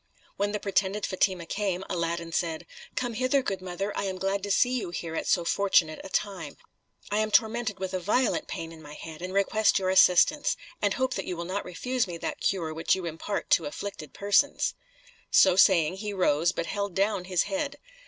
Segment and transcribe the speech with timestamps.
[0.35, 2.65] When the pretended Fatima came, Aladdin said,
[2.95, 6.09] "Come hither, good mother; I am glad to see you here at so fortunate a
[6.09, 6.57] time.
[7.11, 10.95] I am tormented with a violent pain in my head, and request your assistance, and
[10.95, 14.73] hope you will not refuse me that cure which you impart to afflicted persons."
[15.29, 17.75] So saying, he rose, but held down his head.